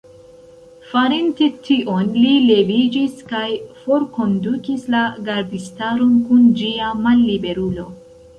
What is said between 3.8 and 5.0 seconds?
forkondukis